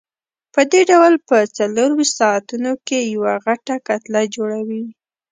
پدې 0.53 0.81
ډول 0.91 1.13
په 1.29 1.37
څلورویشت 1.57 2.13
ساعتونو 2.19 2.71
کې 2.87 2.99
یوه 3.13 3.33
غټه 3.45 3.75
کتله 3.87 4.21
جوړوي. 4.35 4.83